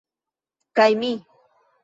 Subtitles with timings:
[0.79, 1.13] Kaj mi